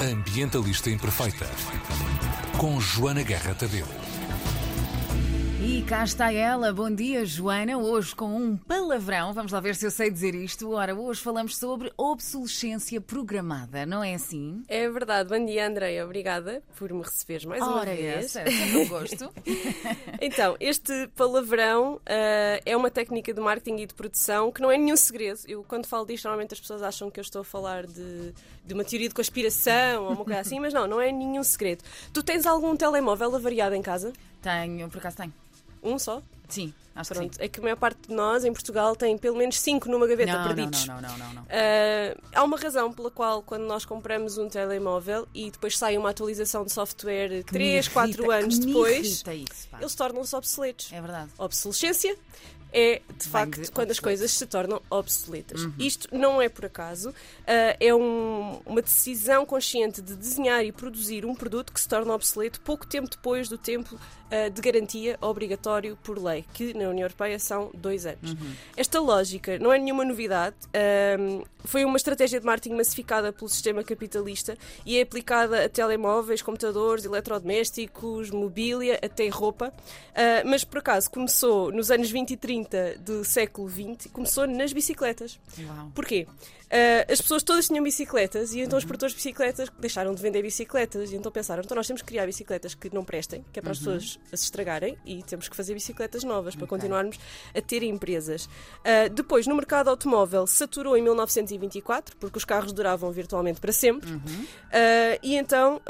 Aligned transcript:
Ambientalista 0.00 0.88
Imperfeita. 0.88 1.46
Com 2.56 2.80
Joana 2.80 3.22
Guerra 3.22 3.54
Tadeu. 3.54 4.09
E 5.70 5.82
cá 5.82 6.02
está 6.02 6.32
ela. 6.32 6.72
Bom 6.72 6.92
dia, 6.92 7.24
Joana. 7.24 7.78
Hoje 7.78 8.12
com 8.12 8.36
um 8.36 8.56
palavrão. 8.56 9.32
Vamos 9.32 9.52
lá 9.52 9.60
ver 9.60 9.76
se 9.76 9.86
eu 9.86 9.90
sei 9.92 10.10
dizer 10.10 10.34
isto. 10.34 10.72
Ora, 10.72 10.96
hoje 10.96 11.20
falamos 11.20 11.56
sobre 11.56 11.92
obsolescência 11.96 13.00
programada, 13.00 13.86
não 13.86 14.02
é 14.02 14.14
assim? 14.14 14.64
É 14.66 14.90
verdade. 14.90 15.28
Bom 15.28 15.46
dia, 15.46 15.68
Andreia. 15.68 16.04
Obrigada 16.04 16.60
por 16.76 16.92
me 16.92 17.02
receberes 17.04 17.44
mais 17.44 17.62
uma 17.62 17.76
Ora, 17.76 17.94
vez. 17.94 18.34
essa, 18.34 18.50
sempre 18.50 18.78
um 18.78 18.88
gosto. 18.88 19.32
Então, 20.20 20.56
este 20.58 21.08
palavrão 21.14 22.00
ah, 22.04 22.60
é 22.66 22.76
uma 22.76 22.90
técnica 22.90 23.32
de 23.32 23.40
marketing 23.40 23.82
e 23.82 23.86
de 23.86 23.94
produção 23.94 24.50
que 24.50 24.60
não 24.60 24.72
é 24.72 24.76
nenhum 24.76 24.96
segredo. 24.96 25.38
Eu, 25.46 25.62
quando 25.62 25.86
falo 25.86 26.04
disto, 26.04 26.24
normalmente 26.24 26.52
as 26.52 26.60
pessoas 26.60 26.82
acham 26.82 27.12
que 27.12 27.20
eu 27.20 27.22
estou 27.22 27.42
a 27.42 27.44
falar 27.44 27.86
de, 27.86 28.34
de 28.66 28.74
uma 28.74 28.82
teoria 28.84 29.08
de 29.08 29.14
conspiração 29.14 30.02
ou 30.02 30.12
uma 30.14 30.24
coisa 30.24 30.40
assim, 30.40 30.58
mas 30.58 30.74
não, 30.74 30.88
não 30.88 31.00
é 31.00 31.12
nenhum 31.12 31.44
segredo. 31.44 31.84
Tu 32.12 32.24
tens 32.24 32.44
algum 32.44 32.74
telemóvel 32.74 33.36
avariado 33.36 33.76
em 33.76 33.82
casa? 33.82 34.12
Tenho, 34.42 34.88
por 34.90 34.98
acaso 34.98 35.18
tenho. 35.18 35.32
Um 35.82 35.98
só? 35.98 36.22
Sim, 36.48 36.74
acho 36.96 37.14
Pronto. 37.14 37.30
que 37.30 37.36
sim. 37.36 37.42
É 37.44 37.48
que 37.48 37.60
a 37.60 37.62
maior 37.62 37.76
parte 37.76 38.08
de 38.08 38.14
nós 38.14 38.44
em 38.44 38.52
Portugal 38.52 38.96
tem 38.96 39.16
pelo 39.16 39.36
menos 39.36 39.58
cinco 39.60 39.88
numa 39.88 40.06
gaveta 40.06 40.32
Não, 40.36 40.44
perdidos. 40.48 40.84
não, 40.86 41.00
não, 41.00 41.08
não, 41.10 41.18
não, 41.18 41.34
não. 41.34 41.46
Ah, 41.48 42.16
há 42.34 42.42
uma 42.42 42.56
razão 42.58 42.92
pela 42.92 43.10
qual, 43.10 43.40
quando 43.42 43.62
nós 43.62 43.84
compramos 43.84 44.36
um 44.36 44.48
telemóvel 44.48 45.28
e 45.32 45.50
depois 45.50 45.78
sai 45.78 45.96
uma 45.96 46.10
atualização 46.10 46.64
de 46.64 46.72
software 46.72 47.28
Que 47.44 47.52
me 47.52 47.82
3, 47.82 47.88
4 47.88 48.10
irrita, 48.10 48.34
anos 48.34 48.58
depois, 48.58 49.06
isso, 49.06 49.24
eles 49.30 49.94
tornam-se 49.94 50.34
obsoletos. 50.34 50.92
É 50.92 51.00
verdade. 51.00 51.30
Obsolescência 51.38 52.16
é, 52.72 53.00
de 53.16 53.28
facto, 53.28 53.60
de 53.60 53.70
quando 53.70 53.90
as 53.90 53.98
coisas 54.00 54.30
se 54.30 54.46
tornam 54.46 54.80
obsoletas. 54.90 55.62
Uhum. 55.64 55.72
Isto 55.78 56.08
não 56.16 56.40
é 56.40 56.48
por 56.48 56.64
acaso, 56.66 57.12
ah, 57.46 57.76
é 57.80 57.94
um- 57.94 58.60
uma 58.64 58.80
decisão 58.82 59.44
consciente 59.44 60.00
de 60.00 60.14
desenhar 60.14 60.64
e 60.64 60.72
produzir 60.72 61.24
um 61.24 61.34
produto 61.34 61.72
que 61.72 61.80
se 61.80 61.88
torna 61.88 62.12
obsoleto 62.14 62.60
pouco 62.60 62.86
tempo 62.86 63.08
depois 63.10 63.48
do 63.48 63.58
tempo 63.58 63.98
ah, 64.32 64.48
de 64.48 64.60
garantia 64.62 65.18
obrigatório 65.20 65.98
por 66.04 66.16
lei, 66.22 66.44
que 66.54 66.72
na 66.74 66.88
União 66.88 67.04
Europeia 67.04 67.36
são 67.40 67.68
dois 67.74 68.06
anos. 68.06 68.30
Uhum. 68.30 68.52
Esta 68.76 69.00
lógica 69.00 69.58
não 69.58 69.72
é 69.72 69.78
nenhuma 69.78 70.04
novidade, 70.04 70.54
ahm, 70.72 71.42
foi 71.64 71.84
uma 71.84 71.96
estratégia 71.96 72.38
de 72.38 72.46
marketing 72.46 72.76
massificada 72.76 73.32
pelo 73.32 73.48
sistema 73.48 73.82
capitalista 73.82 74.56
e 74.86 74.96
é 74.96 75.02
aplicada 75.02 75.64
a 75.64 75.68
telemóveis, 75.68 76.40
computadores, 76.42 77.04
eletrodomésticos, 77.04 78.30
mobília, 78.30 78.98
até 79.02 79.28
roupa. 79.28 79.72
Mas 80.46 80.64
por 80.64 80.78
acaso 80.78 81.10
começou 81.10 81.72
nos 81.72 81.90
anos 81.90 82.10
20 82.10 82.30
e 82.32 82.36
30 82.36 82.59
do 83.00 83.24
século 83.24 83.68
XX, 83.68 84.10
começou 84.12 84.46
nas 84.46 84.72
bicicletas. 84.72 85.38
Uau. 85.58 85.92
Porquê? 85.94 86.26
Ah, 86.72 87.12
as 87.12 87.20
pessoas 87.20 87.42
todas 87.42 87.66
tinham 87.66 87.82
bicicletas 87.82 88.52
e 88.54 88.60
então 88.60 88.74
Uhum. 88.74 88.78
os 88.78 88.84
produtores 88.84 89.12
de 89.12 89.16
bicicletas 89.16 89.68
deixaram 89.80 90.14
de 90.14 90.22
vender 90.22 90.40
bicicletas 90.40 91.10
e 91.10 91.16
então 91.16 91.32
pensaram, 91.32 91.62
então 91.64 91.74
nós 91.74 91.84
temos 91.84 92.00
que 92.00 92.06
criar 92.06 92.26
bicicletas 92.26 92.74
que 92.76 92.94
não 92.94 93.04
prestem, 93.04 93.44
que 93.52 93.58
é 93.58 93.62
para 93.62 93.72
as 93.72 93.78
Uhum. 93.78 93.94
pessoas 93.94 94.20
se 94.32 94.44
estragarem 94.44 94.96
e 95.04 95.20
temos 95.24 95.48
que 95.48 95.56
fazer 95.56 95.74
bicicletas 95.74 96.22
novas 96.22 96.54
para 96.54 96.68
continuarmos 96.68 97.18
a 97.52 97.60
ter 97.60 97.82
empresas. 97.82 98.48
Ah, 98.84 99.08
depois, 99.08 99.48
no 99.48 99.54
mercado 99.56 99.88
automóvel, 99.90 100.46
saturou 100.46 100.96
em 100.96 101.02
1924, 101.02 102.16
porque 102.18 102.38
os 102.38 102.44
carros 102.44 102.72
duravam 102.72 103.10
virtualmente 103.10 103.60
para 103.60 103.72
sempre. 103.72 104.08
Ah, 104.72 105.18
e 105.24 105.34
então, 105.34 105.80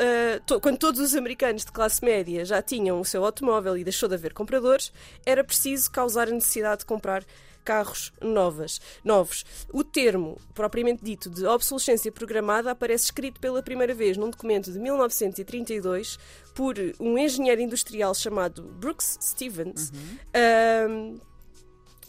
to- 0.46 0.60
quando 0.60 0.78
todos 0.78 0.98
os 1.00 1.14
americanos 1.14 1.62
de 1.64 1.72
classe 1.72 2.02
média 2.02 2.42
já 2.44 2.62
tinham 2.62 2.98
o 3.00 3.04
seu 3.04 3.22
automóvel 3.24 3.76
e 3.76 3.84
deixou 3.84 4.08
de 4.08 4.14
haver 4.14 4.32
compradores, 4.32 4.90
era 5.26 5.44
preciso 5.44 5.90
causar 5.90 6.28
a 6.28 6.30
necessidade 6.30 6.59
de 6.60 6.84
comprar 6.84 7.24
carros 7.64 8.12
novas, 8.20 8.80
novos. 9.04 9.44
O 9.72 9.84
termo, 9.84 10.38
propriamente 10.54 11.04
dito, 11.04 11.30
de 11.30 11.46
obsolescência 11.46 12.10
programada 12.10 12.70
aparece 12.70 13.04
escrito 13.04 13.40
pela 13.40 13.62
primeira 13.62 13.94
vez 13.94 14.16
num 14.16 14.30
documento 14.30 14.72
de 14.72 14.78
1932 14.78 16.18
por 16.54 16.74
um 16.98 17.18
engenheiro 17.18 17.60
industrial 17.60 18.14
chamado 18.14 18.62
Brooks 18.62 19.18
Stevens. 19.20 19.92
Ahm, 20.34 21.20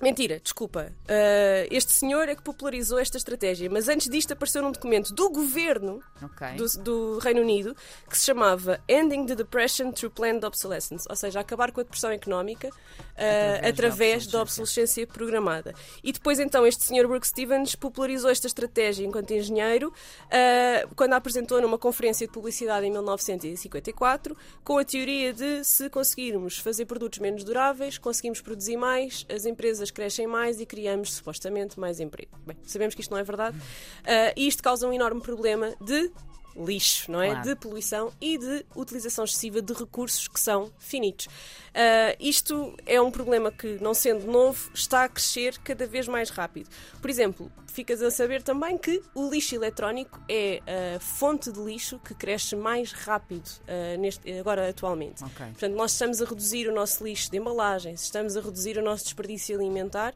Mentira, 0.02 0.40
desculpa. 0.40 0.92
Ah, 1.08 1.68
este 1.70 1.92
senhor 1.94 2.28
é 2.28 2.36
que 2.36 2.42
popularizou 2.42 2.98
esta 3.00 3.18
estratégia, 3.18 3.70
mas 3.70 3.88
antes 3.88 4.10
disto 4.10 4.34
apareceu 4.34 4.62
num 4.62 4.72
documento 4.72 5.14
do 5.14 5.30
governo 5.30 6.02
Ok. 6.22 6.56
do, 6.56 6.68
do 6.84 7.20
Reino 7.20 7.42
Unido 7.42 7.76
que 8.10 8.18
se 8.18 8.26
chamava 8.26 8.82
Ending 8.90 9.26
the 9.28 9.36
Depression 9.36 9.92
Through 9.92 10.12
Planned 10.14 10.46
Obsolescence, 10.46 11.06
ou 11.10 11.16
seja, 11.16 11.40
acabar 11.40 11.72
com 11.72 11.82
a 11.82 11.84
depressão 11.84 12.12
económica 12.12 12.70
ah, 13.18 13.58
Através 13.58 13.62
da 13.62 13.68
através 13.70 14.28
da 14.28 14.42
obsolescência. 14.42 14.42
obsolescência 14.42 15.08
programada. 15.08 15.74
E 16.04 16.12
depois 16.12 16.40
então 16.40 16.66
este 16.66 16.84
Sr. 16.84 17.08
Brooke 17.08 17.28
Stevens 17.28 17.76
popularizou 17.76 18.30
esta 18.32 18.48
estratégia 18.48 19.06
enquanto 19.06 19.32
engenheiro 19.32 19.94
ah, 20.32 20.88
quando 20.96 21.14
a 21.14 21.18
apresentou 21.22 21.62
numa 21.62 21.78
conferência 21.78 22.26
de 22.26 22.34
publicidade 22.34 22.86
em 22.86 22.92
1954 22.92 24.36
com 24.64 24.80
a 24.80 24.84
teoria 24.84 25.32
de 25.32 25.64
se 25.64 25.88
conseguirmos 25.90 26.58
fazer 26.58 26.86
produtos 26.86 27.20
menos 27.20 27.44
duráveis, 27.44 28.00
conseguimos 28.00 28.42
produzir 28.42 28.76
mais, 28.78 29.24
as 29.30 29.46
empresas 29.46 29.91
crescem 29.92 30.28
mais 30.28 30.60
e 30.60 30.66
criamos 30.66 31.14
supostamente 31.14 31.80
mais 31.80 32.00
emprego. 32.00 32.32
Bem, 32.46 32.58
sabemos 32.64 32.96
que 32.96 33.02
isto 33.02 33.12
não 33.12 33.18
é 33.18 33.24
verdade 33.24 33.58
ah, 34.06 34.34
e 34.36 34.48
isto 34.48 34.62
causa 34.64 34.88
um 34.88 34.94
enorme 34.94 35.22
problema 35.22 35.76
de 35.82 36.12
lixo, 36.56 37.12
não 37.12 37.22
é? 37.22 37.30
Claro. 37.30 37.50
De 37.50 37.56
poluição 37.56 38.12
e 38.20 38.38
de 38.38 38.66
utilização 38.76 39.24
excessiva 39.24 39.62
de 39.62 39.74
recursos 39.74 40.28
que 40.28 40.40
são 40.40 40.72
finitos. 40.78 41.28
Ah, 41.74 42.16
isto 42.20 42.76
é 42.86 43.02
um 43.02 43.10
problema 43.12 43.52
que, 43.52 43.78
não 43.82 43.94
sendo 43.94 44.26
novo, 44.30 44.70
está 44.74 45.04
a 45.06 45.10
crescer 45.10 45.58
cada 45.60 45.86
vez 45.88 46.08
mais 46.08 46.30
rápido. 46.30 46.70
Por 47.00 47.10
exemplo, 47.10 47.52
ficas 47.68 48.02
a 48.02 48.12
saber 48.12 48.44
também 48.44 48.78
que 48.78 49.02
o 49.16 49.30
lixo 49.30 49.56
eletrónico 49.56 50.20
é 50.28 50.62
a 50.96 51.00
fonte 51.00 51.50
de 51.52 51.60
lixo 51.62 51.98
que 52.00 52.14
cresce 52.14 52.56
mais 52.56 52.92
rápido 52.92 53.50
ah, 53.68 53.98
neste, 53.98 54.30
agora 54.38 54.70
atualmente. 54.70 55.24
Ok. 55.24 55.46
Portanto, 55.48 55.74
nós 55.76 55.94
estamos 55.94 56.22
a 56.22 56.26
reduzir 56.26 56.68
o 56.68 56.74
nosso 56.74 57.04
lixo 57.06 57.32
de 57.32 57.38
embalagens, 57.38 58.02
estamos 58.04 58.36
a 58.36 58.42
reduzir 58.42 58.78
o 58.78 58.82
nosso 58.82 59.06
desperdício 59.06 59.56
alimentar, 59.58 60.14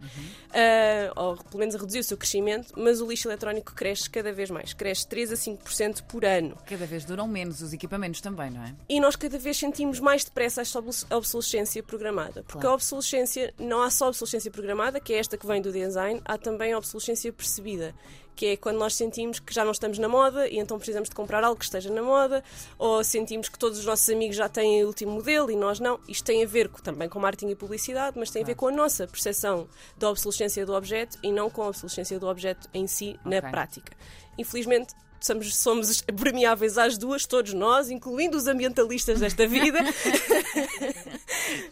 ah, 0.53 1.11
ou 1.15 1.37
pelo 1.37 1.59
menos 1.59 1.75
a 1.75 1.77
reduzir 1.77 1.99
o 1.99 2.03
seu 2.03 2.17
crescimento, 2.17 2.73
mas 2.75 2.99
o 3.01 3.07
lixo 3.07 3.27
eletrónico 3.29 3.73
cresce 3.73 4.09
cada 4.09 4.33
vez 4.33 4.49
mais, 4.49 4.73
cresce 4.73 5.07
3 5.07 5.31
a 5.31 5.35
5% 5.35 6.03
por 6.03 6.25
ano. 6.25 6.57
Cada 6.65 6.85
vez 6.85 7.05
duram 7.05 7.27
menos 7.27 7.61
os 7.61 7.71
equipamentos 7.73 8.19
também, 8.21 8.51
não 8.51 8.63
é? 8.63 8.75
E 8.89 8.99
nós 8.99 9.15
cada 9.15 9.37
vez 9.39 9.57
sentimos 9.57 9.99
mais 10.01 10.23
depressa 10.25 10.61
esta 10.61 10.79
obs- 10.79 11.05
obsolescência 11.45 11.83
programada. 11.83 12.43
Porque 12.43 12.59
Claro. 12.59 12.69
a 12.69 12.73
obsolescência, 12.73 13.53
não 13.59 13.81
há 13.81 13.89
só 13.89 14.07
obsolescência 14.07 14.49
programada, 14.51 14.99
que 14.99 15.13
é 15.13 15.17
esta 15.19 15.37
que 15.37 15.45
vem 15.45 15.61
do 15.61 15.71
design, 15.71 16.21
há 16.25 16.37
também 16.37 16.73
a 16.73 16.77
obsolescência 16.77 17.31
percebida, 17.31 17.93
que 18.35 18.47
é 18.47 18.57
quando 18.57 18.77
nós 18.77 18.95
sentimos 18.95 19.39
que 19.39 19.53
já 19.53 19.63
não 19.63 19.71
estamos 19.71 19.97
na 19.97 20.09
moda 20.09 20.47
e 20.47 20.57
então 20.57 20.77
precisamos 20.77 21.07
de 21.09 21.15
comprar 21.15 21.43
algo 21.43 21.57
que 21.57 21.63
esteja 21.65 21.89
na 21.91 22.01
moda, 22.01 22.43
ou 22.77 23.03
sentimos 23.03 23.47
que 23.47 23.57
todos 23.57 23.79
os 23.79 23.85
nossos 23.85 24.09
amigos 24.09 24.35
já 24.35 24.49
têm 24.49 24.83
o 24.83 24.87
último 24.87 25.11
modelo 25.13 25.49
e 25.51 25.55
nós 25.55 25.79
não. 25.79 25.99
Isto 26.07 26.25
tem 26.25 26.43
a 26.43 26.47
ver 26.47 26.67
com- 26.69 26.81
também 26.81 27.07
com 27.07 27.19
marketing 27.19 27.51
e 27.51 27.55
publicidade, 27.55 28.17
mas 28.19 28.29
tem 28.31 28.41
a 28.43 28.45
ver 28.45 28.55
com 28.55 28.67
a 28.67 28.71
nossa 28.71 29.07
percepção 29.07 29.67
da 29.97 30.09
obsolescência 30.09 30.65
do 30.65 30.73
objeto 30.73 31.17
e 31.23 31.31
não 31.31 31.49
com 31.49 31.61
a 31.63 31.67
obsolescência 31.67 32.19
do 32.19 32.27
objeto 32.27 32.67
em 32.73 32.87
si 32.87 33.17
na 33.23 33.37
Ok. 33.37 33.51
prática. 33.51 33.93
Infelizmente, 34.37 34.93
somos, 35.25 35.55
somos 35.55 36.01
permeáveis 36.01 36.77
às 36.77 36.97
duas, 36.97 37.25
todos 37.25 37.53
nós, 37.53 37.89
incluindo 37.89 38.37
os 38.37 38.47
ambientalistas 38.47 39.19
desta 39.19 39.47
vida, 39.47 39.79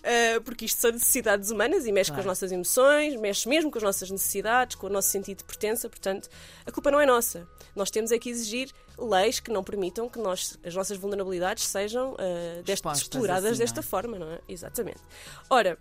Uh, 0.04 0.42
porque 0.46 0.66
isto 0.66 0.80
são 0.80 0.92
necessidades 0.92 1.50
humanas 1.50 1.86
e 1.86 1.92
mexe 1.92 2.10
com 2.12 2.16
Claro. 2.16 2.30
as 2.30 2.38
nossas 2.38 2.52
emoções, 2.52 3.16
mexe 3.16 3.48
mesmo 3.50 3.72
com 3.72 3.78
as 3.78 3.84
nossas 3.84 4.10
necessidades, 4.12 4.76
com 4.76 4.88
o 4.88 4.90
nosso 4.90 5.10
sentido 5.10 5.40
de 5.40 5.44
pertença, 5.46 5.90
portanto, 5.90 6.30
a 6.66 6.72
culpa 6.72 6.92
não 6.92 7.00
é 7.00 7.06
nossa. 7.06 7.48
Nós 7.76 7.90
temos 7.90 8.12
é 8.12 8.20
que 8.20 8.30
exigir 8.30 8.72
leis 8.98 9.40
que 9.40 9.52
não 9.52 9.64
permitam 9.64 10.08
que 10.10 10.20
nós, 10.20 10.60
as 10.64 10.76
nossas 10.76 10.98
vulnerabilidades 10.98 11.66
sejam 11.66 12.14
uh, 12.14 12.18
desta, 12.58 12.74
Expostas 12.74 13.02
exploradas 13.02 13.52
assim, 13.52 13.60
desta 13.60 13.80
é? 13.80 13.84
forma, 13.84 14.20
não 14.20 14.32
é? 14.32 14.40
Exatamente. 14.48 15.02
Ora, 15.50 15.78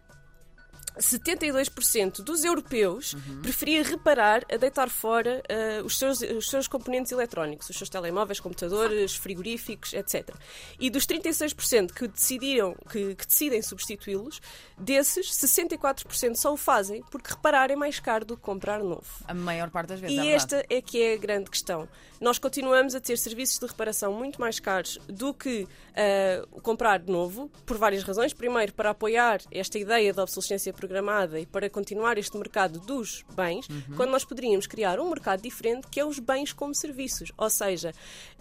72% 0.99 2.23
dos 2.23 2.45
europeus 2.45 3.13
Uhum. 3.15 3.43
preferia 3.43 3.83
reparar 3.83 4.45
a 4.53 4.57
deitar 4.57 4.89
fora 4.89 5.43
ah, 5.49 5.83
os, 5.85 5.99
seus, 5.99 6.21
os 6.21 6.49
seus 6.49 6.69
componentes 6.69 7.13
eletrónicos, 7.13 7.69
os 7.69 7.77
seus 7.77 7.89
telemóveis, 7.89 8.41
computadores, 8.41 9.15
frigoríficos, 9.15 9.93
etc. 9.93 10.35
E 10.79 10.91
dos 10.91 11.07
36% 11.07 11.93
que 11.93 12.09
decidiram 12.09 12.75
que, 12.91 13.15
que 13.15 13.27
decidem 13.27 13.63
substituí-los, 13.63 14.41
desses 14.79 15.31
64% 15.31 16.37
só 16.37 16.53
o 16.53 16.57
fazem 16.57 17.03
porque 17.11 17.31
reparar 17.31 17.71
é 17.71 17.77
mais 17.77 17.99
caro 18.01 18.25
do 18.25 18.37
que 18.37 18.43
comprar 18.43 18.83
novo. 18.83 19.07
A 19.27 19.35
maior 19.35 19.71
parte 19.71 19.89
das 19.89 20.01
vezes. 20.01 20.17
E 20.17 20.21
é 20.21 20.33
esta 20.33 20.65
é 20.69 20.81
que 20.81 21.01
é 21.01 21.15
a 21.15 21.17
grande 21.17 21.51
questão. 21.51 21.89
Nós 22.21 22.39
continuamos 22.39 22.95
a 22.95 23.01
ter 23.01 23.19
serviços 23.19 23.59
de 23.59 23.67
reparação 23.67 24.13
muito 24.13 24.41
mais 24.41 24.61
caros 24.61 24.99
do 25.09 25.35
que 25.35 25.67
ah, 25.97 26.47
comprar 26.63 27.01
novo, 27.01 27.51
por 27.67 27.77
várias 27.77 28.03
razões. 28.03 28.33
Primeiro, 28.33 28.73
para 28.73 28.91
apoiar 28.91 29.41
esta 29.51 29.79
ideia 29.79 30.13
da 30.13 30.23
obsolescência 30.23 30.73
programada 30.83 31.39
e 31.39 31.47
para 31.47 31.71
continuar 31.71 32.19
este 32.19 32.37
mercado 32.37 32.81
dos 32.81 33.25
bens, 33.37 33.69
quando 33.97 34.11
nós 34.11 34.25
poderíamos 34.25 34.67
criar 34.67 34.99
um 34.99 35.09
mercado 35.09 35.41
diferente 35.41 35.87
que 35.89 36.01
é 36.01 36.05
os 36.05 36.19
bens 36.19 36.53
como 36.53 36.75
serviços. 36.75 37.31
Ou 37.39 37.49
seja, 37.49 37.93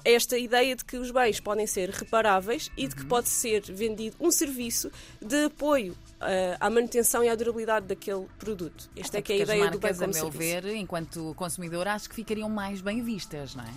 esta 0.04 0.38
ideia 0.38 0.76
de 0.76 0.84
que 0.84 0.98
os 0.98 1.12
bens 1.12 1.40
podem 1.40 1.68
ser 1.68 1.90
reparáveis 1.90 2.72
e 2.76 2.88
de 2.88 2.96
que 2.96 3.06
pode 3.06 3.30
ser 3.30 3.62
vendido 3.62 4.16
um 4.20 4.32
serviço 4.32 4.92
de 5.22 5.46
apoio 5.46 5.96
ah, 6.20 6.58
à 6.60 6.70
manutenção 6.70 7.24
e 7.24 7.30
à 7.30 7.36
durabilidade 7.36 7.86
daquele 7.86 8.26
produto. 8.40 8.90
Esta 8.96 9.20
é 9.20 9.22
que 9.22 9.34
é 9.34 9.36
a 9.36 9.40
ideia 9.40 9.66
as 9.66 9.72
do 9.72 9.80
bem 9.80 9.92
marcas, 9.92 10.00
como 10.00 10.12
a 10.12 10.14
meu 10.14 10.32
serviço. 10.32 10.62
ver, 10.62 10.76
enquanto 10.76 11.34
consumidor, 11.36 11.88
acho 11.88 12.10
que 12.10 12.16
ficariam 12.16 12.50
mais 12.50 12.82
bem 12.82 13.04
vistas, 13.04 13.54
não 13.54 13.64
é? 13.64 13.74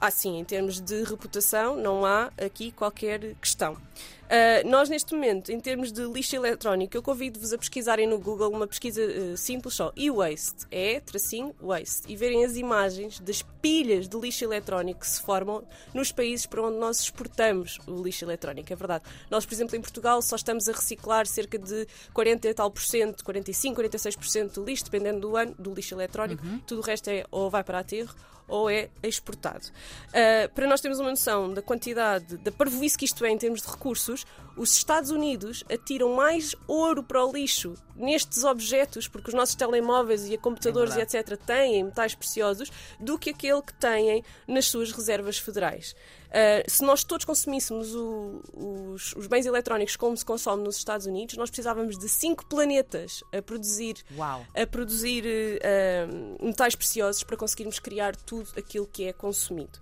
Ah, 0.00 0.10
sim, 0.10 0.38
em 0.38 0.44
termos 0.44 0.80
de 0.80 1.02
reputação, 1.04 1.76
não 1.76 2.04
há 2.04 2.30
aqui 2.36 2.70
qualquer 2.70 3.34
questão. 3.40 3.76
Uh, 4.24 4.68
nós, 4.68 4.88
neste 4.88 5.14
momento, 5.14 5.52
em 5.52 5.60
termos 5.60 5.92
de 5.92 6.02
lixo 6.04 6.34
eletrónico, 6.34 6.96
eu 6.96 7.02
convido-vos 7.02 7.52
a 7.52 7.58
pesquisarem 7.58 8.06
no 8.06 8.18
Google 8.18 8.50
uma 8.50 8.66
pesquisa 8.66 9.02
uh, 9.02 9.36
simples 9.36 9.74
só, 9.74 9.92
e-waste, 9.94 10.66
é 10.70 10.98
tracinho 11.00 11.54
waste, 11.60 12.10
e 12.10 12.16
verem 12.16 12.44
as 12.44 12.56
imagens 12.56 13.20
das 13.20 13.42
pilhas 13.60 14.08
de 14.08 14.16
lixo 14.18 14.44
eletrónico 14.44 15.00
que 15.00 15.08
se 15.08 15.20
formam 15.20 15.62
nos 15.92 16.10
países 16.10 16.46
para 16.46 16.62
onde 16.62 16.78
nós 16.78 17.00
exportamos 17.00 17.78
o 17.86 18.02
lixo 18.02 18.24
eletrónico, 18.24 18.72
é 18.72 18.76
verdade. 18.76 19.04
Nós, 19.30 19.44
por 19.44 19.54
exemplo, 19.54 19.76
em 19.76 19.80
Portugal 19.80 20.20
só 20.22 20.36
estamos 20.36 20.68
a 20.68 20.72
reciclar 20.72 21.26
cerca 21.26 21.58
de 21.58 21.86
40 22.12 22.48
e 22.48 22.54
tal 22.54 22.70
por 22.70 22.82
cento, 22.82 23.24
45, 23.24 23.82
46% 23.82 24.52
do 24.52 24.64
lixo, 24.64 24.84
dependendo 24.84 25.20
do 25.20 25.36
ano, 25.36 25.54
do 25.58 25.74
lixo 25.74 25.94
eletrónico. 25.94 26.44
Uhum. 26.44 26.60
Tudo 26.66 26.80
o 26.80 26.84
resto 26.84 27.08
é 27.08 27.24
ou 27.30 27.50
vai 27.50 27.62
para 27.62 27.80
aterro 27.80 28.14
ou 28.46 28.68
é 28.68 28.88
exportado. 29.02 29.66
Uh, 30.08 30.52
para 30.54 30.66
nós 30.66 30.80
termos 30.80 31.00
uma 31.00 31.10
noção 31.10 31.52
da 31.52 31.62
quantidade, 31.62 32.36
da 32.38 32.52
parvoíce 32.52 32.96
que 32.96 33.04
isto 33.04 33.24
é 33.24 33.30
em 33.30 33.38
termos 33.38 33.62
de 33.62 33.68
recursos, 33.68 34.23
os 34.56 34.72
Estados 34.72 35.10
Unidos 35.10 35.64
atiram 35.70 36.14
mais 36.14 36.54
ouro 36.68 37.02
para 37.02 37.24
o 37.24 37.32
lixo 37.32 37.74
nestes 37.96 38.44
objetos, 38.44 39.08
porque 39.08 39.28
os 39.28 39.34
nossos 39.34 39.56
telemóveis 39.56 40.28
e 40.30 40.36
computadores 40.36 40.96
é 40.96 41.00
e 41.00 41.02
etc. 41.02 41.36
têm 41.36 41.84
metais 41.84 42.14
preciosos, 42.14 42.70
do 43.00 43.18
que 43.18 43.30
aquele 43.30 43.62
que 43.62 43.74
têm 43.74 44.22
nas 44.46 44.66
suas 44.66 44.92
reservas 44.92 45.38
federais. 45.38 45.96
Uh, 46.34 46.68
se 46.68 46.82
nós 46.82 47.04
todos 47.04 47.24
consumíssemos 47.24 47.94
o, 47.94 48.42
os, 48.52 49.14
os, 49.14 49.28
bens 49.28 49.46
eletrónicos 49.46 49.94
como 49.94 50.16
se 50.16 50.24
consome 50.24 50.64
nos 50.64 50.76
Estados 50.76 51.06
Unidos, 51.06 51.36
nós 51.36 51.48
precisávamos 51.48 51.96
de 51.96 52.08
cinco 52.08 52.44
planetas 52.46 53.22
a 53.32 53.40
produzir, 53.40 53.98
Uau. 54.16 54.44
a 54.52 54.66
produzir 54.66 55.24
uh, 55.24 56.44
metais 56.44 56.74
preciosos 56.74 57.22
para 57.22 57.36
conseguirmos 57.36 57.78
criar 57.78 58.16
tudo 58.16 58.48
aquilo 58.56 58.84
que 58.84 59.04
é 59.04 59.12
consumido. 59.12 59.78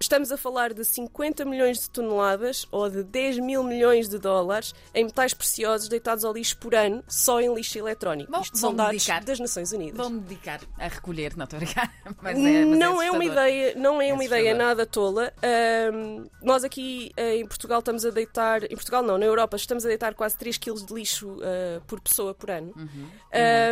Estamos 0.00 0.32
a 0.32 0.38
falar 0.38 0.72
de 0.72 0.82
50 0.86 1.44
milhões 1.44 1.80
de 1.80 1.90
toneladas 1.90 2.66
ou 2.70 2.88
de 2.88 3.02
10 3.04 3.40
mil 3.40 3.62
milhões 3.62 4.08
de 4.08 4.18
dólares 4.18 4.74
em 4.94 5.04
metais 5.04 5.34
preciosos 5.34 5.86
deitados 5.88 6.24
ao 6.24 6.32
lixo 6.32 6.56
por 6.56 6.74
ano, 6.74 7.04
só 7.06 7.42
em 7.42 7.54
lixo 7.54 7.76
eletrónico. 7.78 8.32
Bom, 8.32 8.40
Isto 8.40 8.56
são 8.56 8.74
dados 8.74 8.92
dedicar, 8.92 9.22
das 9.22 9.38
Nações 9.38 9.70
Unidas. 9.70 9.98
Vão-me 9.98 10.20
dedicar 10.20 10.60
a 10.78 10.88
recolher, 10.88 11.36
não 11.36 11.44
estou 11.44 11.58
a. 11.58 11.90
Mas 12.22 12.38
é, 12.38 12.64
mas 12.64 12.78
não 12.78 13.02
é, 13.02 13.06
é 13.06 13.10
uma 13.10 13.24
ideia, 13.24 13.74
não 13.76 14.00
é, 14.00 14.08
é 14.08 14.14
uma 14.14 14.24
ideia 14.24 14.54
nada 14.54 14.86
tola. 14.86 15.32
Uh, 15.38 15.73
um, 15.92 16.26
nós 16.42 16.64
aqui 16.64 17.12
uh, 17.18 17.22
em 17.22 17.46
Portugal 17.46 17.78
estamos 17.78 18.04
a 18.04 18.10
deitar, 18.10 18.64
em 18.64 18.74
Portugal 18.74 19.02
não, 19.02 19.18
na 19.18 19.24
Europa 19.24 19.56
estamos 19.56 19.84
a 19.84 19.88
deitar 19.88 20.14
quase 20.14 20.36
3 20.38 20.58
kg 20.58 20.74
de 20.84 20.94
lixo 20.94 21.28
uh, 21.34 21.80
por 21.86 22.00
pessoa 22.00 22.34
por 22.34 22.50
ano. 22.50 22.72
Uhum. 22.76 23.06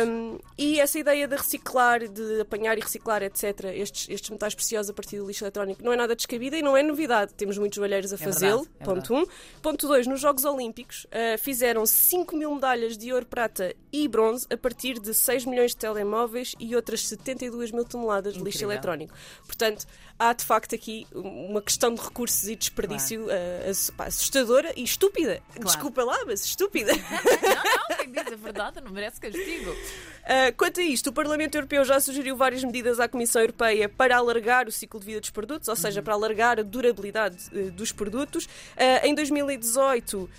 Um, 0.07 0.39
e 0.57 0.79
essa 0.79 0.99
ideia 0.99 1.27
de 1.27 1.35
reciclar, 1.35 2.07
de 2.07 2.41
apanhar 2.41 2.77
e 2.77 2.81
reciclar, 2.81 3.23
etc., 3.23 3.65
estes, 3.73 4.09
estes 4.09 4.29
metais 4.29 4.55
preciosos 4.55 4.89
a 4.89 4.93
partir 4.93 5.17
do 5.17 5.27
lixo 5.27 5.43
eletrónico 5.43 5.83
não 5.83 5.93
é 5.93 5.95
nada 5.95 6.15
descabida 6.15 6.57
e 6.57 6.61
não 6.61 6.75
é 6.75 6.83
novidade. 6.83 7.33
Temos 7.33 7.57
muitos 7.57 7.77
joalheiros 7.77 8.11
a 8.11 8.15
é 8.15 8.19
fazê-lo. 8.19 8.67
É 8.79 8.83
ponto 8.83 9.13
1. 9.13 9.17
Um. 9.17 9.25
Ponto 9.61 9.87
2. 9.87 10.07
Nos 10.07 10.19
Jogos 10.19 10.45
Olímpicos 10.45 11.05
uh, 11.05 11.37
fizeram 11.39 11.85
5 11.85 12.35
mil 12.35 12.53
medalhas 12.53 12.97
de 12.97 13.13
ouro, 13.13 13.25
prata 13.25 13.75
e 13.91 14.07
bronze 14.07 14.45
a 14.51 14.57
partir 14.57 14.99
de 14.99 15.13
6 15.13 15.45
milhões 15.45 15.71
de 15.71 15.77
telemóveis 15.77 16.53
e 16.59 16.75
outras 16.75 17.07
72 17.07 17.71
mil 17.71 17.85
toneladas 17.85 18.33
de 18.33 18.39
Incrível. 18.39 18.45
lixo 18.45 18.65
eletrónico. 18.65 19.13
Portanto, 19.45 19.85
há 20.17 20.33
de 20.33 20.45
facto 20.45 20.75
aqui 20.75 21.07
uma 21.13 21.61
questão 21.61 21.93
de 21.93 22.01
recursos 22.01 22.47
e 22.47 22.55
desperdício 22.55 23.25
claro. 23.25 23.39
uh, 23.39 24.03
assustadora 24.03 24.73
e 24.75 24.83
estúpida. 24.83 25.41
Claro. 25.49 25.65
Desculpa 25.65 26.03
lá, 26.03 26.17
mas 26.25 26.45
estúpida. 26.45 26.93
não, 26.95 27.89
não, 27.89 27.97
quem 27.97 28.11
diz 28.11 28.33
a 28.33 28.35
verdade 28.35 28.81
não 28.81 28.91
merece 28.91 29.19
castigo. 29.19 29.71
Uh, 29.71 30.55
quanto 30.55 30.79
a 30.79 30.83
isto, 30.83 31.09
o 31.09 31.13
Parlamento 31.13 31.55
Europeu 31.55 31.83
já 31.83 31.99
sugeriu 31.99 32.37
várias 32.37 32.63
medidas 32.63 32.99
à 32.99 33.07
Comissão 33.07 33.41
Europeia 33.41 33.89
para 33.89 34.15
alargar 34.15 34.67
o 34.67 34.71
ciclo 34.71 34.99
de 34.99 35.05
vida 35.05 35.19
dos 35.19 35.29
produtos, 35.29 35.67
ou 35.67 35.75
seja, 35.75 35.99
uhum. 35.99 36.03
para 36.05 36.13
alargar 36.13 36.59
a 36.59 36.63
durabilidade 36.63 37.37
uh, 37.51 37.71
dos 37.71 37.91
produtos. 37.91 38.45
Uh, 38.45 39.05
em 39.05 39.13
2018, 39.13 40.29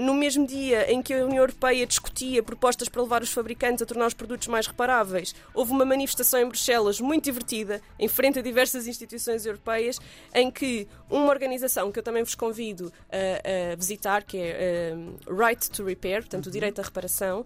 no 0.00 0.14
mesmo 0.14 0.44
dia 0.44 0.90
em 0.92 1.00
que 1.00 1.14
a 1.14 1.24
União 1.24 1.38
Europeia 1.38 1.86
discutia 1.86 2.42
propostas 2.42 2.88
para 2.88 3.00
levar 3.00 3.22
os 3.22 3.32
fabricantes 3.32 3.80
a 3.80 3.86
tornar 3.86 4.08
os 4.08 4.14
produtos 4.14 4.48
mais 4.48 4.66
reparáveis, 4.66 5.36
houve 5.54 5.70
uma 5.70 5.84
manifestação 5.84 6.40
em 6.40 6.48
Bruxelas 6.48 7.00
muito 7.00 7.24
divertida, 7.24 7.80
em 7.96 8.08
frente 8.08 8.40
a 8.40 8.42
diversas 8.42 8.88
instituições 8.88 9.11
europeias, 9.46 9.98
em 10.34 10.50
que 10.50 10.86
uma 11.10 11.28
organização 11.30 11.90
que 11.92 11.98
eu 11.98 12.02
também 12.02 12.22
vos 12.22 12.34
convido 12.34 12.92
a, 13.10 13.72
a 13.72 13.76
visitar, 13.76 14.24
que 14.24 14.38
é 14.38 14.94
Right 15.28 15.70
to 15.70 15.84
Repair, 15.84 16.22
portanto, 16.22 16.46
o 16.46 16.48
uhum. 16.48 16.52
direito 16.52 16.80
à 16.80 16.84
reparação, 16.84 17.44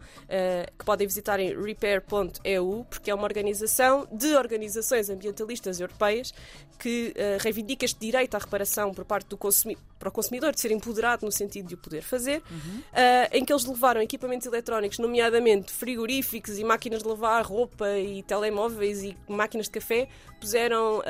que 0.79 0.85
podem 0.85 1.07
visitar 1.07 1.41
em 1.41 1.55
repair.eu, 1.61 2.87
porque 2.89 3.11
é 3.11 3.15
uma 3.15 3.25
organização 3.25 4.07
de 4.13 4.35
organizações 4.37 5.11
ambientalistas 5.11 5.81
europeias 5.81 6.33
que 6.79 7.15
uh, 7.17 7.43
reivindica 7.43 7.85
este 7.85 7.99
direito 7.99 8.35
à 8.35 8.39
reparação 8.39 8.93
por 8.93 9.05
parte 9.05 9.29
do 9.29 9.37
consumidor, 9.37 9.83
para 9.99 10.09
o 10.09 10.13
consumidor 10.13 10.53
de 10.53 10.61
ser 10.61 10.71
empoderado 10.71 11.25
no 11.25 11.33
sentido 11.33 11.69
de 11.69 11.75
o 11.75 11.79
poder 11.79 12.03
fazer, 12.03 12.43
uhum. 12.51 12.79
uh, 12.79 13.29
em 13.33 13.45
que 13.45 13.53
eles 13.53 13.65
levaram 13.65 14.01
equipamentos 14.01 14.47
eletrónicos, 14.47 14.99
nomeadamente 14.99 15.73
frigoríficos 15.73 16.59
e 16.59 16.65
máquinas 16.65 17.03
de 17.03 17.09
lavar 17.09 17.45
roupa 17.45 17.99
e 17.99 18.23
telemóveis 18.23 19.03
e 19.03 19.17
máquinas 19.29 19.67
de 19.67 19.73
café, 19.73 20.09
puseram 20.41 20.99
uh, 20.99 21.03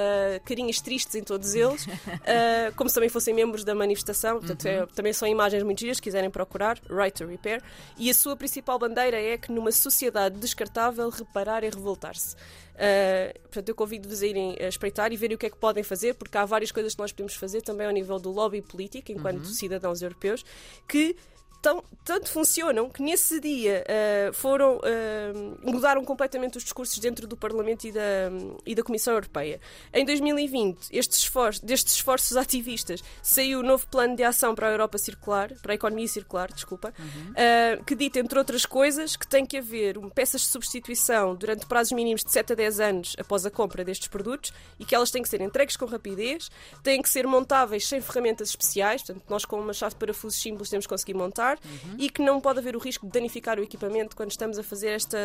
carinhas 0.44 0.80
tristes 0.80 1.14
em 1.14 1.22
todos 1.22 1.54
eles, 1.54 1.86
como 2.76 2.88
se 2.88 2.94
também 2.94 3.08
fossem 3.08 3.34
membros 3.34 3.64
da 3.64 3.74
manifestação. 3.74 4.38
Portanto, 4.38 4.64
uhum. 4.64 4.70
é, 4.70 4.86
também 4.86 5.12
são 5.12 5.26
imagens 5.26 5.62
muito 5.62 5.80
giras, 5.80 5.96
se 5.96 6.02
quiserem 6.02 6.30
procurar, 6.30 6.78
Right 6.88 7.12
to 7.12 7.28
Repair. 7.28 7.62
E 7.98 8.08
a 8.08 8.14
sua 8.14 8.36
principal 8.36 8.78
bandeira 8.78 9.20
é 9.20 9.36
que 9.36 9.50
numa 9.50 9.72
sociedade 9.72 10.38
descartável, 10.38 11.08
reparar 11.10 11.64
e 11.64 11.70
revoltar-se. 11.70 12.36
Uh, 12.76 13.40
portanto, 13.40 13.68
eu 13.70 13.74
convido-vos 13.74 14.22
a 14.22 14.26
irem 14.26 14.56
a 14.60 14.68
espreitar 14.68 15.10
e 15.10 15.16
verem 15.16 15.34
o 15.34 15.38
que 15.38 15.46
é 15.46 15.50
que 15.50 15.56
podem 15.56 15.82
fazer, 15.82 16.14
porque 16.14 16.36
há 16.36 16.44
várias 16.44 16.70
coisas 16.70 16.94
que 16.94 17.00
nós 17.00 17.10
podemos 17.10 17.34
fazer 17.34 17.62
também 17.62 17.86
ao 17.86 17.92
nível 17.92 18.18
do 18.18 18.30
lobby 18.30 18.60
político, 18.60 19.10
enquanto 19.10 19.38
uhum. 19.38 19.44
cidadãos 19.44 20.02
europeus, 20.02 20.44
que 20.86 21.16
tão, 21.62 21.82
tanto 22.04 22.30
funcionam 22.30 22.88
que 22.88 23.02
nesse 23.02 23.40
dia 23.40 23.84
uh, 23.86 24.32
foram 24.32 24.76
uh, 24.76 25.58
mudaram 25.62 26.04
completamente 26.04 26.56
os 26.56 26.64
discursos 26.64 26.98
dentro 26.98 27.26
do 27.26 27.36
Parlamento 27.36 27.86
e 27.86 27.92
da, 27.92 28.30
e 28.64 28.74
da 28.74 28.82
Comissão 28.82 29.14
Europeia. 29.14 29.60
Em 29.92 30.04
2020, 30.04 30.88
estes 30.92 31.18
esforços, 31.18 31.62
destes 31.62 31.94
esforços 31.94 32.36
ativistas, 32.36 33.02
saiu 33.22 33.60
o 33.60 33.62
novo 33.62 33.86
plano 33.88 34.16
de 34.16 34.22
ação 34.22 34.54
para 34.54 34.68
a 34.68 34.70
Europa 34.70 34.98
circular, 34.98 35.52
para 35.62 35.72
a 35.72 35.74
economia 35.74 36.08
circular, 36.08 36.52
desculpa, 36.52 36.92
uhum. 36.98 37.32
uh, 37.32 37.84
que 37.84 37.94
dita, 37.94 38.18
entre 38.18 38.38
outras 38.38 38.64
coisas, 38.66 39.16
que 39.16 39.26
tem 39.26 39.44
que 39.44 39.58
haver 39.58 39.98
peças 40.14 40.42
de 40.42 40.48
substituição 40.48 41.34
durante 41.34 41.66
prazos 41.66 41.92
mínimos 41.92 42.22
de 42.24 42.30
7 42.30 42.52
a 42.52 42.56
10 42.56 42.80
anos 42.80 43.16
após 43.18 43.44
a 43.44 43.50
compra 43.50 43.84
destes 43.84 44.08
produtos 44.08 44.52
e 44.78 44.84
que 44.84 44.94
elas 44.94 45.10
têm 45.10 45.22
que 45.22 45.28
ser 45.28 45.40
entregues 45.40 45.76
com 45.76 45.86
rapidez, 45.86 46.50
têm 46.82 47.00
que 47.02 47.08
ser 47.08 47.26
montáveis 47.26 47.86
sem 47.86 48.00
ferramentas 48.00 48.50
especiais, 48.50 49.02
portanto, 49.02 49.24
nós 49.28 49.44
com 49.44 49.60
uma 49.60 49.72
chave 49.72 49.94
de 49.94 49.98
parafusos 49.98 50.40
simples 50.40 50.70
temos 50.70 50.86
que 50.86 50.90
conseguir 50.90 51.14
montar 51.14 51.45
uhum. 51.54 51.96
e 51.98 52.10
que 52.10 52.22
não 52.22 52.40
pode 52.40 52.58
haver 52.58 52.76
o 52.76 52.78
risco 52.78 53.06
de 53.06 53.12
danificar 53.12 53.58
o 53.58 53.62
equipamento 53.62 54.16
quando 54.16 54.30
estamos 54.30 54.58
a 54.58 54.62
fazer 54.62 54.88
esta, 54.88 55.18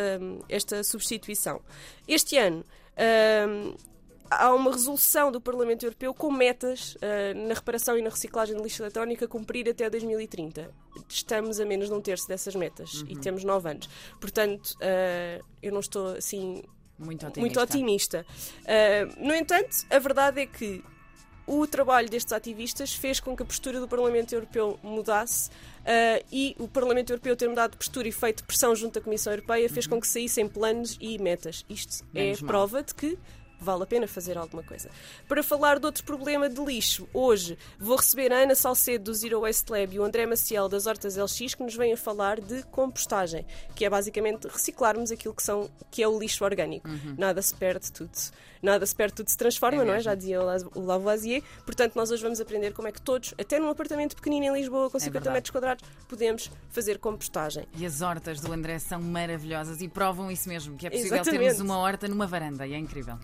esta 0.48 0.82
substituição. 0.84 1.60
Este 2.06 2.36
ano. 2.38 2.64
Um, 3.48 3.74
há 4.38 4.54
uma 4.54 4.72
resolução 4.72 5.30
do 5.30 5.40
Parlamento 5.40 5.84
Europeu 5.84 6.14
com 6.14 6.30
metas 6.30 6.94
uh, 6.96 7.48
na 7.48 7.54
reparação 7.54 7.96
e 7.98 8.02
na 8.02 8.10
reciclagem 8.10 8.56
de 8.56 8.62
lixo 8.62 8.82
eletrónico 8.82 9.24
a 9.24 9.28
cumprir 9.28 9.68
até 9.68 9.88
2030. 9.88 10.70
Estamos 11.08 11.60
a 11.60 11.64
menos 11.64 11.88
de 11.88 11.94
um 11.94 12.00
terço 12.00 12.28
dessas 12.28 12.54
metas 12.54 13.02
uhum. 13.02 13.08
e 13.10 13.16
temos 13.16 13.44
nove 13.44 13.70
anos. 13.70 13.88
Portanto, 14.20 14.74
uh, 14.76 15.44
eu 15.62 15.72
não 15.72 15.80
estou 15.80 16.08
assim. 16.16 16.62
Muito 16.98 17.26
otimista. 17.26 17.40
Muito 17.40 17.60
otimista. 17.60 18.26
Uh, 18.60 19.26
no 19.26 19.34
entanto, 19.34 19.76
a 19.90 19.98
verdade 19.98 20.40
é 20.40 20.46
que 20.46 20.82
o 21.46 21.66
trabalho 21.66 22.08
destes 22.08 22.32
ativistas 22.32 22.94
fez 22.94 23.18
com 23.18 23.36
que 23.36 23.42
a 23.42 23.46
postura 23.46 23.80
do 23.80 23.88
Parlamento 23.88 24.32
Europeu 24.32 24.78
mudasse 24.82 25.50
uh, 25.82 26.24
e 26.32 26.54
o 26.58 26.66
Parlamento 26.68 27.10
Europeu 27.10 27.36
ter 27.36 27.48
mudado 27.48 27.72
de 27.72 27.76
postura 27.76 28.08
e 28.08 28.12
feito 28.12 28.44
pressão 28.44 28.74
junto 28.74 28.98
à 28.98 29.02
Comissão 29.02 29.32
Europeia 29.32 29.68
fez 29.68 29.86
uhum. 29.86 29.92
com 29.92 30.00
que 30.00 30.08
saíssem 30.08 30.48
planos 30.48 30.96
e 31.00 31.18
metas. 31.18 31.64
Isto 31.68 32.04
é 32.14 32.22
Menos 32.22 32.38
é 32.38 32.42
mal. 32.42 32.48
prova 32.48 32.82
de 32.82 32.94
que 32.94 33.18
vale 33.62 33.84
a 33.84 33.86
pena 33.86 34.06
fazer 34.06 34.36
alguma 34.36 34.62
coisa. 34.62 34.90
Para 35.28 35.42
falar 35.42 35.78
de 35.78 35.86
outro 35.86 36.04
problema 36.04 36.48
de 36.48 36.62
lixo, 36.62 37.08
hoje 37.12 37.56
vou 37.78 37.96
receber 37.96 38.32
a 38.32 38.36
Ana 38.36 38.54
Salcedo 38.54 39.04
do 39.04 39.14
Zero 39.14 39.40
Waste 39.40 39.70
Lab 39.70 39.94
e 39.94 39.98
o 39.98 40.04
André 40.04 40.26
Maciel 40.26 40.68
das 40.68 40.86
Hortas 40.86 41.16
LX 41.16 41.54
que 41.54 41.62
nos 41.62 41.74
vêm 41.74 41.92
a 41.92 41.96
falar 41.96 42.40
de 42.40 42.62
compostagem, 42.64 43.46
que 43.74 43.84
é 43.84 43.90
basicamente 43.90 44.48
reciclarmos 44.48 45.10
aquilo 45.10 45.34
que, 45.34 45.42
são, 45.42 45.70
que 45.90 46.02
é 46.02 46.08
o 46.08 46.18
lixo 46.18 46.44
orgânico. 46.44 46.88
Uhum. 46.88 47.14
Nada 47.16 47.40
se 47.40 47.54
perde, 47.54 47.90
tudo, 47.92 48.10
nada 48.62 48.84
se 48.86 48.94
perde, 48.94 49.14
tudo 49.14 49.28
se 49.28 49.36
transforma, 49.36 49.82
é 49.82 49.84
não 49.84 49.94
é? 49.94 50.00
Já 50.00 50.14
dizia 50.14 50.40
o 50.40 50.80
Lavoisier. 50.80 51.42
Portanto, 51.64 51.94
nós 51.94 52.10
hoje 52.10 52.22
vamos 52.22 52.40
aprender 52.40 52.72
como 52.72 52.88
é 52.88 52.92
que 52.92 53.00
todos, 53.00 53.34
até 53.38 53.58
num 53.58 53.68
apartamento 53.68 54.14
pequenino 54.16 54.46
em 54.46 54.52
Lisboa 54.60 54.90
com 54.90 54.98
50 54.98 55.28
é 55.28 55.32
metros 55.32 55.50
quadrados, 55.50 55.84
podemos 56.08 56.50
fazer 56.70 56.98
compostagem. 56.98 57.66
E 57.76 57.84
as 57.84 58.00
hortas 58.00 58.40
do 58.40 58.52
André 58.52 58.78
são 58.78 59.00
maravilhosas 59.00 59.82
e 59.82 59.88
provam 59.88 60.30
isso 60.30 60.48
mesmo, 60.48 60.76
que 60.76 60.86
é 60.86 60.90
possível 60.90 61.16
Exatamente. 61.16 61.44
termos 61.44 61.60
uma 61.60 61.78
horta 61.78 62.08
numa 62.08 62.26
varanda 62.26 62.66
e 62.66 62.74
é 62.74 62.78
incrível. 62.78 63.18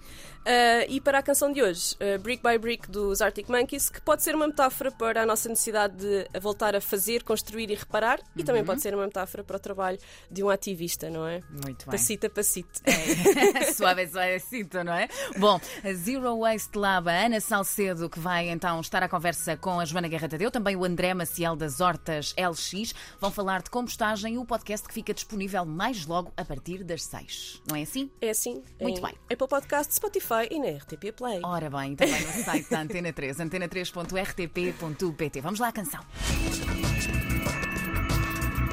Uh, 0.49 0.89
e 0.89 1.01
para 1.01 1.19
a 1.19 1.23
canção 1.23 1.53
de 1.53 1.63
hoje, 1.63 1.95
uh, 1.97 2.19
Brick 2.19 2.43
by 2.43 2.57
Brick 2.59 2.91
dos 2.91 3.21
Arctic 3.21 3.49
Monkeys, 3.49 3.91
que 3.91 4.01
pode 4.01 4.23
ser 4.23 4.35
uma 4.35 4.47
metáfora 4.47 4.91
para 4.91 5.23
a 5.23 5.27
nossa 5.27 5.49
necessidade 5.49 5.97
de 5.97 6.41
voltar 6.41 6.75
a 6.75 6.81
fazer, 6.81 7.23
construir 7.23 7.71
e 7.71 7.75
reparar, 7.75 8.21
e 8.35 8.43
também 8.43 8.65
pode 8.65 8.81
ser 8.81 8.95
uma 8.95 9.05
metáfora 9.05 9.45
para 9.45 9.57
o 9.57 9.61
trabalho 9.61 9.99
de 10.31 10.43
um 10.43 10.49
ativista, 10.49 11.11
não 11.11 11.27
é? 11.27 11.43
Muito 11.51 11.85
bem. 11.85 11.91
Passita, 11.91 12.31
passite. 12.31 12.81
É. 12.85 13.73
suave, 13.73 14.09
suavecito, 14.09 14.83
não 14.83 14.95
é? 14.95 15.09
Bom, 15.37 15.61
a 15.85 15.93
Zero 15.93 16.39
Waste 16.39 16.79
Lab, 16.79 17.09
a 17.09 17.27
Ana 17.27 17.41
Salcedo, 17.41 18.09
que 18.09 18.19
vai 18.19 18.49
então 18.49 18.81
estar 18.81 19.03
à 19.03 19.09
conversa 19.09 19.57
com 19.57 19.79
a 19.79 19.85
Joana 19.85 20.09
Guerra 20.09 20.29
Tadeu, 20.29 20.51
também 20.51 20.77
o 20.77 20.85
André 20.85 21.13
Maciel 21.15 21.57
das 21.57 21.81
Hortas 21.81 22.35
LX, 22.39 22.95
vão 23.21 23.31
falar 23.31 23.63
de 23.63 23.71
compostagem 23.71 24.35
e 24.35 24.39
o 24.39 24.45
podcast 24.45 24.87
que 24.89 24.95
fica 24.95 25.13
disponível 25.13 25.65
mais 25.65 26.07
logo 26.07 26.33
a 26.37 26.45
partir 26.45 26.83
das 26.83 27.03
6. 27.03 27.63
Não 27.69 27.77
é 27.77 27.83
assim? 27.83 28.11
É 28.21 28.31
assim. 28.31 28.63
Muito 28.81 28.99
em 28.99 29.03
bem. 29.03 29.15
Apple 29.31 29.49
Podcast, 29.49 30.01
Spotify 30.19 30.49
e 30.51 30.59
na 30.59 30.79
RTP 30.79 31.13
Play. 31.17 31.41
Ora 31.43 31.71
bem, 31.71 31.97
também 31.97 32.21
no 32.21 32.45
site 32.45 32.71
da 32.71 32.81
Antena 32.81 33.13
3, 33.13 33.39
antena3.rtp.pt. 33.39 35.41
Vamos 35.41 35.61
lá 35.61 35.69
à 35.69 35.73
canção. 35.73 36.01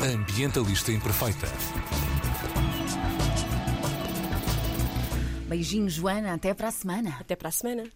Ambientalista 0.02 0.92
Imperfeita. 0.92 1.48
Beijinho, 5.48 5.90
Joana, 5.90 6.34
até 6.34 6.54
para 6.54 6.68
a 6.68 6.72
semana. 6.72 7.16
Até 7.20 7.36
para 7.36 7.50
a 7.50 7.52
semana. 7.52 7.86